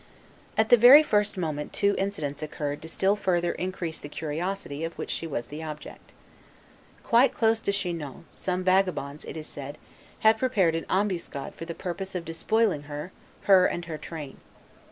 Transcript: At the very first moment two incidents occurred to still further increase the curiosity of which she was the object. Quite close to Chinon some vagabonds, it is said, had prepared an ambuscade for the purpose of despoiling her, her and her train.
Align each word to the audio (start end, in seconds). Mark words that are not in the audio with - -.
At 0.57 0.69
the 0.69 0.77
very 0.77 1.03
first 1.03 1.37
moment 1.37 1.73
two 1.73 1.93
incidents 1.95 2.41
occurred 2.41 2.81
to 2.81 2.87
still 2.87 3.15
further 3.15 3.51
increase 3.51 3.99
the 3.99 4.09
curiosity 4.09 4.83
of 4.83 4.97
which 4.97 5.11
she 5.11 5.27
was 5.27 5.45
the 5.49 5.61
object. 5.63 6.11
Quite 7.03 7.35
close 7.35 7.61
to 7.61 7.71
Chinon 7.71 8.25
some 8.33 8.63
vagabonds, 8.63 9.25
it 9.25 9.37
is 9.37 9.45
said, 9.45 9.77
had 10.21 10.39
prepared 10.39 10.73
an 10.73 10.87
ambuscade 10.89 11.53
for 11.53 11.65
the 11.65 11.75
purpose 11.75 12.15
of 12.15 12.25
despoiling 12.25 12.81
her, 12.89 13.11
her 13.41 13.67
and 13.67 13.85
her 13.85 13.99
train. 13.99 14.37